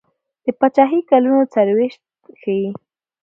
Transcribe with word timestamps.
د 0.43 0.45
پاچهي 0.59 0.99
کلونه 1.09 1.43
څلیرویشت 1.53 2.01
ښيي. 2.41 2.69